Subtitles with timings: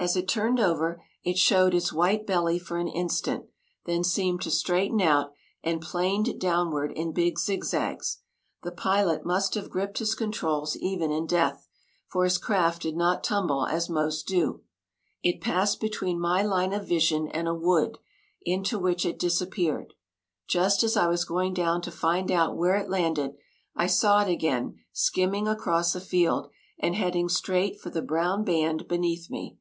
[0.00, 3.46] As it turned over, it showed its white belly for an instant,
[3.84, 5.32] then seemed to straighten out,
[5.64, 8.18] and planed downward in big zigzags.
[8.62, 11.66] The pilot must have gripped his controls even in death,
[12.06, 14.62] for his craft did not tumble as most do.
[15.24, 17.98] It passed between my line of vision and a wood,
[18.42, 19.94] into which it disappeared.
[20.46, 23.32] Just as I was going down to find out where it landed,
[23.74, 28.86] I saw it again skimming across a field, and heading straight for the brown band
[28.86, 29.56] beneath me.